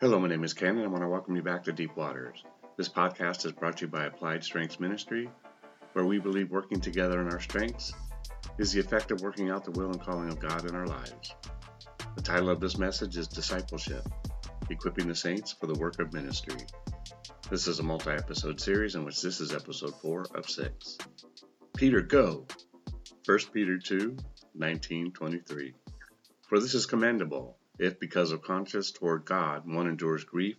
[0.00, 2.42] Hello, my name is Ken, and I want to welcome you back to Deep Waters.
[2.78, 5.28] This podcast is brought to you by Applied Strengths Ministry,
[5.92, 7.92] where we believe working together in our strengths
[8.56, 11.34] is the effect of working out the will and calling of God in our lives.
[12.16, 14.08] The title of this message is Discipleship
[14.70, 16.56] Equipping the Saints for the Work of Ministry.
[17.50, 20.96] This is a multi episode series in which this is episode 4 of 6.
[21.76, 22.46] Peter, go!
[23.26, 24.16] 1 Peter 2
[24.54, 25.74] 19 23.
[26.48, 30.58] For this is commendable if because of conscience toward God one endures grief,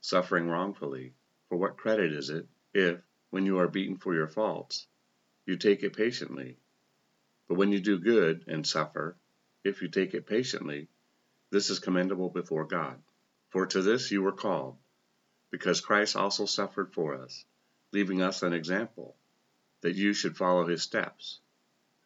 [0.00, 1.14] suffering wrongfully,
[1.48, 3.00] for what credit is it if,
[3.30, 4.88] when you are beaten for your faults,
[5.46, 6.56] you take it patiently?
[7.46, 9.16] But when you do good and suffer,
[9.62, 10.88] if you take it patiently,
[11.50, 13.00] this is commendable before God.
[13.50, 14.76] For to this you were called,
[15.52, 17.44] because Christ also suffered for us,
[17.92, 19.14] leaving us an example,
[19.82, 21.38] that you should follow his steps,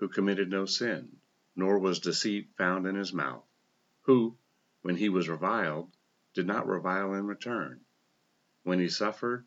[0.00, 1.16] who committed no sin,
[1.56, 3.46] nor was deceit found in his mouth
[4.04, 4.36] who,
[4.82, 5.90] when he was reviled,
[6.34, 7.80] did not revile in return.
[8.62, 9.46] When he suffered,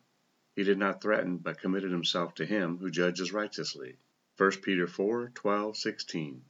[0.56, 3.98] he did not threaten, but committed himself to him who judges righteously.
[4.36, 6.44] 1 Peter 4 12, 16.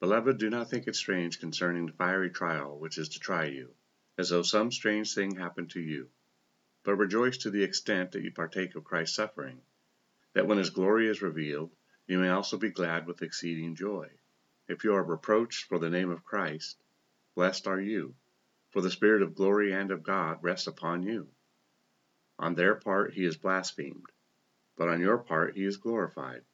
[0.00, 3.74] Beloved, do not think it strange concerning the fiery trial which is to try you,
[4.18, 6.10] as though some strange thing happened to you.
[6.82, 9.62] But rejoice to the extent that you partake of Christ's suffering,
[10.34, 11.74] that when his glory is revealed,
[12.06, 14.10] you may also be glad with exceeding joy.
[14.68, 16.76] If you are reproached for the name of Christ,
[17.36, 18.14] Blessed are you,
[18.70, 21.28] for the Spirit of glory and of God rests upon you.
[22.38, 24.06] On their part he is blasphemed,
[24.74, 26.46] but on your part he is glorified.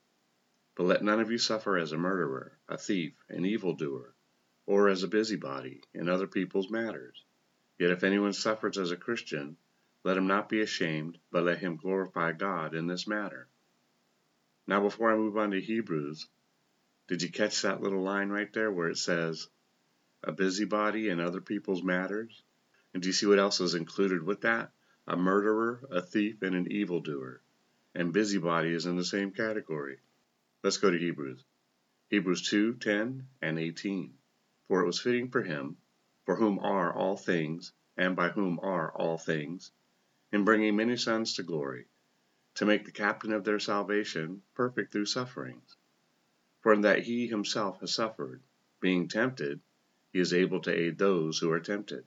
[0.75, 4.12] But let none of you suffer as a murderer, a thief, an evildoer,
[4.66, 7.25] or as a busybody in other people's matters.
[7.78, 9.56] Yet if anyone suffers as a Christian,
[10.03, 13.47] let him not be ashamed, but let him glorify God in this matter.
[14.66, 16.27] Now, before I move on to Hebrews,
[17.06, 19.48] did you catch that little line right there where it says,
[20.25, 22.42] a busybody in other people's matters.
[22.95, 24.70] And do you see what else is included with that?
[25.06, 27.41] A murderer, a thief, and an evildoer.
[27.94, 29.99] And busybody is in the same category.
[30.62, 31.43] Let's go to Hebrews.
[32.09, 34.15] Hebrews 2 10 and 18.
[34.69, 35.77] For it was fitting for him,
[36.25, 39.72] for whom are all things, and by whom are all things,
[40.31, 41.87] in bringing many sons to glory,
[42.55, 45.77] to make the captain of their salvation perfect through sufferings.
[46.61, 48.41] For in that he himself has suffered,
[48.81, 49.61] being tempted,
[50.12, 52.05] he is able to aid those who are tempted.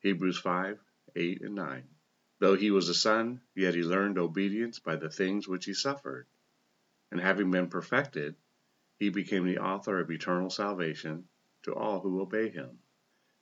[0.00, 0.80] Hebrews 5
[1.14, 1.88] 8 and 9.
[2.38, 6.26] Though he was a son, yet he learned obedience by the things which he suffered.
[7.10, 8.34] And having been perfected,
[8.98, 11.28] he became the author of eternal salvation
[11.64, 12.78] to all who obey him.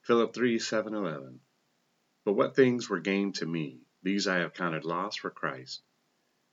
[0.03, 1.41] Philippians 3 7 11.
[2.25, 5.83] But what things were gained to me, these I have counted loss for Christ.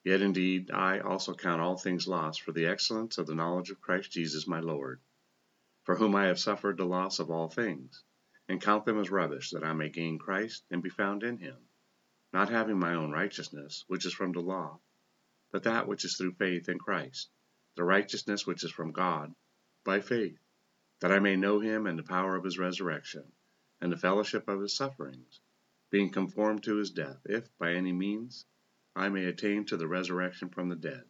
[0.04, 3.82] Yet indeed I also count all things lost for the excellence of the knowledge of
[3.82, 5.00] Christ Jesus my Lord
[5.84, 8.04] for whom I have suffered the loss of all things,
[8.48, 11.58] and count them as rubbish, that I may gain Christ and be found in him,
[12.32, 14.80] not having my own righteousness, which is from the law,
[15.52, 17.30] but that which is through faith in Christ,
[17.76, 19.36] the righteousness which is from God,
[19.84, 20.40] by faith,
[21.02, 23.32] that I may know him and the power of his resurrection,
[23.82, 25.42] and the fellowship of his sufferings,
[25.90, 28.46] being conformed to his death, if, by any means,
[28.96, 31.04] I may attain to the resurrection from the dead.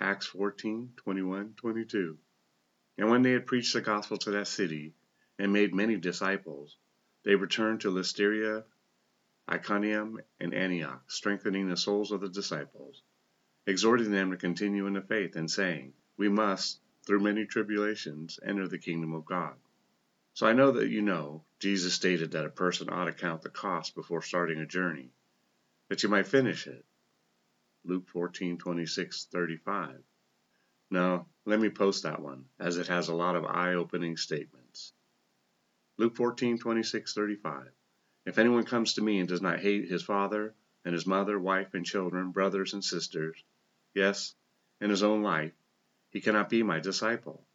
[0.00, 2.18] Acts 14 21 22.
[2.96, 4.94] And when they had preached the gospel to that city,
[5.38, 6.76] and made many disciples,
[7.24, 8.64] they returned to Lystra,
[9.50, 13.02] Iconium, and Antioch, strengthening the souls of the disciples,
[13.66, 18.68] exhorting them to continue in the faith, and saying, We must, through many tribulations, enter
[18.68, 19.56] the kingdom of God.
[20.34, 23.50] So I know that you know, Jesus stated that a person ought to count the
[23.50, 25.10] cost before starting a journey,
[25.88, 26.84] that you might finish it.
[27.84, 30.02] Luke 14, 26, 35.
[30.90, 34.92] No, let me post that one, as it has a lot of eye-opening statements.
[35.98, 37.70] Luke 14, 26, 35.
[38.24, 41.74] If anyone comes to me and does not hate his father and his mother, wife
[41.74, 43.36] and children, brothers and sisters,
[43.94, 44.34] yes,
[44.80, 45.52] and his own life,
[46.10, 47.46] he cannot be my disciple.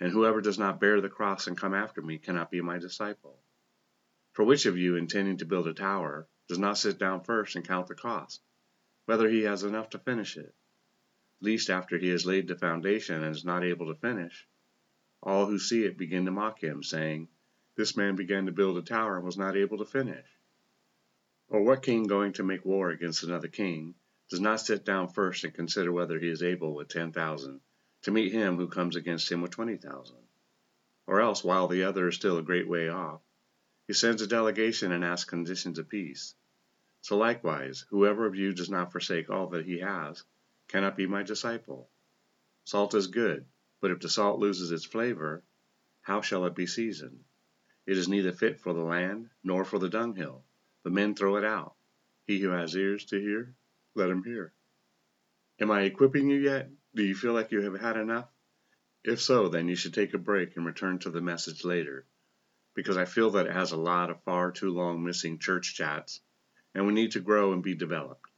[0.00, 3.38] And whoever does not bear the cross and come after me cannot be my disciple.
[4.32, 7.66] For which of you, intending to build a tower, does not sit down first and
[7.66, 8.40] count the cost,
[9.04, 10.54] whether he has enough to finish it?
[11.44, 14.48] Least after he has laid the foundation and is not able to finish.
[15.22, 17.28] All who see it begin to mock him, saying,
[17.76, 20.26] This man began to build a tower and was not able to finish.
[21.48, 23.94] Or what king going to make war against another king
[24.30, 27.60] does not sit down first and consider whether he is able with ten thousand
[28.02, 30.26] to meet him who comes against him with twenty thousand?
[31.06, 33.20] Or else, while the other is still a great way off,
[33.86, 36.34] he sends a delegation and asks conditions of peace.
[37.02, 40.24] So likewise, whoever of you does not forsake all that he has,
[40.68, 41.90] cannot be my disciple.
[42.64, 43.44] Salt is good,
[43.80, 45.42] but if the salt loses its flavor,
[46.02, 47.24] how shall it be seasoned?
[47.86, 50.44] It is neither fit for the land nor for the dunghill,
[50.82, 51.76] The men throw it out.
[52.26, 53.54] He who has ears to hear,
[53.94, 54.54] let him hear.
[55.60, 56.70] Am I equipping you yet?
[56.94, 58.30] Do you feel like you have had enough?
[59.04, 62.06] If so, then you should take a break and return to the message later,
[62.74, 66.20] because I feel that it has a lot of far too long missing church chats,
[66.74, 68.30] and we need to grow and be developed.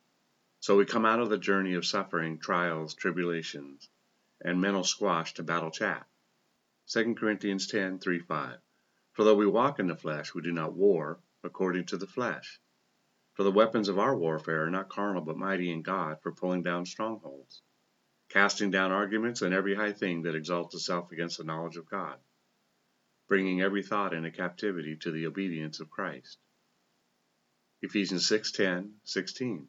[0.67, 3.89] So we come out of the journey of suffering, trials, tribulations,
[4.41, 6.09] and mental squash to battle chat.
[6.89, 8.59] 2 Corinthians 10 3 5.
[9.13, 12.61] For though we walk in the flesh, we do not war according to the flesh.
[13.35, 16.65] For the weapons of our warfare are not carnal, but mighty in God for pulling
[16.65, 17.63] down strongholds,
[18.29, 22.19] casting down arguments and every high thing that exalts itself against the knowledge of God,
[23.29, 26.39] bringing every thought into captivity to the obedience of Christ.
[27.83, 29.69] Ephesians 6:10, 16.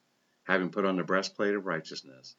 [0.51, 2.35] having put on the breastplate of righteousness,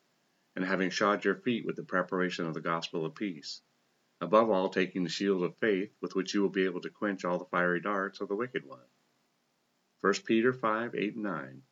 [0.54, 3.62] and having shod your feet with the preparation of the gospel of peace
[4.20, 7.24] above all taking the shield of faith with which you will be able to quench
[7.24, 8.84] all the fiery darts of the wicked one.
[10.02, 11.62] 1 Peter 5 8 and 9.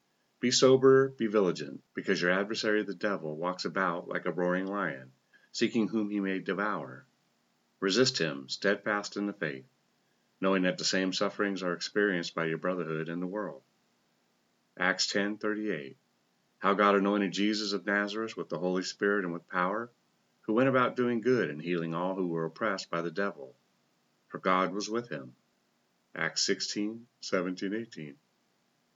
[0.40, 5.12] Be sober, be vigilant, because your adversary the devil walks about like a roaring lion,
[5.52, 7.04] seeking whom he may devour.
[7.80, 9.66] Resist him, steadfast in the faith,
[10.40, 13.62] knowing that the same sufferings are experienced by your brotherhood in the world.
[14.78, 15.96] Acts 10:38.
[16.60, 19.90] How God anointed Jesus of Nazareth with the Holy Spirit and with power
[20.42, 23.56] who went about doing good and healing all who were oppressed by the devil,
[24.28, 25.34] for God was with him.
[26.14, 28.16] Acts 16, 17, 18.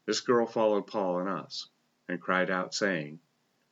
[0.05, 1.71] This girl followed Paul and us,
[2.07, 3.21] and cried out, saying,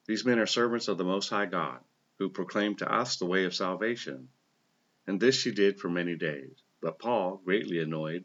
[0.07, 1.85] These men are servants of the Most High God,
[2.19, 4.31] who proclaim to us the way of salvation.
[5.07, 6.63] And this she did for many days.
[6.81, 8.25] But Paul, greatly annoyed,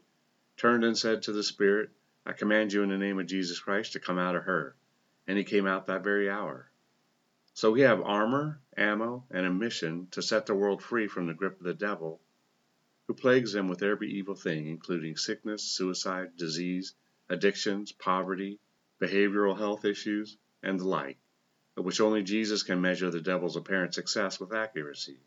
[0.56, 1.90] turned and said to the Spirit,
[2.24, 4.74] I command you in the name of Jesus Christ to come out of her.
[5.28, 6.72] And he came out that very hour.
[7.52, 11.34] So we have armor, ammo, and a mission to set the world free from the
[11.34, 12.20] grip of the devil,
[13.06, 16.94] who plagues them with every evil thing, including sickness, suicide, disease,
[17.28, 18.58] addictions, poverty,
[19.00, 21.18] behavioral health issues, and the like,
[21.76, 25.20] of which only Jesus can measure the devil's apparent success with accuracy.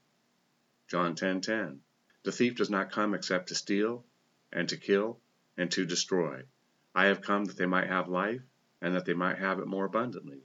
[0.87, 1.81] John 10:10 10,
[2.23, 4.05] The thief does not come except to steal,
[4.51, 5.19] and to kill,
[5.57, 6.43] and to destroy.
[6.95, 8.41] I have come that they might have life,
[8.81, 10.41] and that they might have it more abundantly.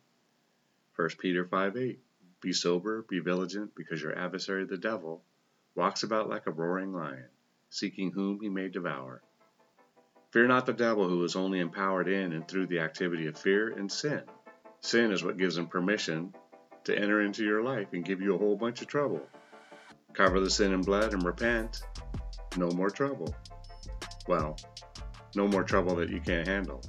[0.97, 2.00] 1 Peter 5 8.
[2.41, 5.23] Be sober, be vigilant, because your adversary the devil
[5.75, 7.29] walks about like a roaring lion,
[7.71, 9.23] seeking whom he may devour.
[10.33, 13.69] Fear not the devil who is only empowered in and through the activity of fear
[13.69, 14.23] and sin.
[14.81, 16.35] Sin is what gives him permission
[16.85, 19.27] to enter into your life and give you a whole bunch of trouble.
[20.12, 21.82] Cover the sin in blood and repent.
[22.56, 23.35] No more trouble.
[24.27, 24.56] Well,
[25.35, 26.82] no more trouble that you can't handle.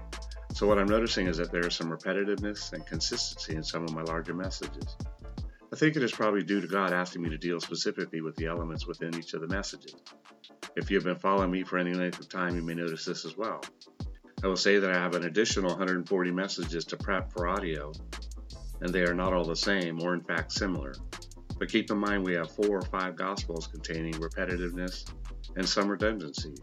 [0.58, 3.94] So what I'm noticing is that there is some repetitiveness and consistency in some of
[3.94, 4.98] my larger messages.
[5.72, 8.48] I think it is probably due to God asking me to deal specifically with the
[8.48, 9.94] elements within each of the messages.
[10.76, 13.24] If you have been following me for any length of time, you may notice this
[13.24, 13.62] as well.
[14.44, 17.92] I will say that I have an additional 140 messages to prep for audio,
[18.82, 20.96] and they are not all the same, or in fact similar.
[21.60, 25.08] But keep in mind we have four or five Gospels containing repetitiveness
[25.56, 26.56] and some redundancy.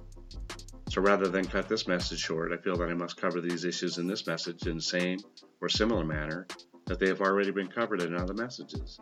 [0.94, 3.98] So rather than cut this message short, I feel that I must cover these issues
[3.98, 5.18] in this message in the same
[5.60, 6.46] or similar manner
[6.86, 9.00] that they have already been covered in other messages.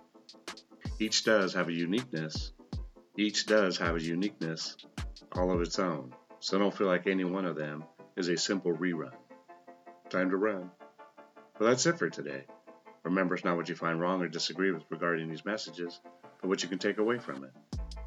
[0.99, 2.53] Each does have a uniqueness.
[3.19, 4.75] Each does have a uniqueness
[5.33, 6.15] all of its own.
[6.41, 7.85] So don't feel like any one of them
[8.17, 9.13] is a simple rerun.
[10.09, 10.71] Time to run.
[11.61, 12.47] Well, that's it for today.
[13.05, 16.01] Remember, it's not what you find wrong or disagree with regarding these messages,
[16.41, 17.51] but what you can take away from it.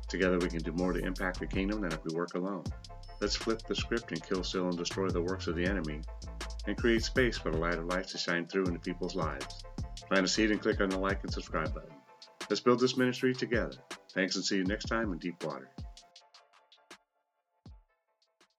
[0.07, 2.63] Together, we can do more to impact the kingdom than if we work alone.
[3.21, 6.01] Let's flip the script and kill, steal, and destroy the works of the enemy,
[6.67, 9.63] and create space for the light of life to shine through into people's lives.
[10.07, 11.95] Plant a seed and click on the like and subscribe button.
[12.49, 13.77] Let's build this ministry together.
[14.13, 15.69] Thanks and see you next time in Deep Water.